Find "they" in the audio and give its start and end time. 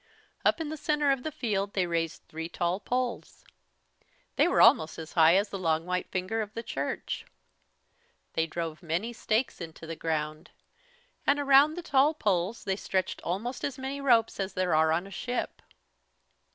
1.75-1.85, 4.35-4.47, 8.33-8.47, 12.63-12.77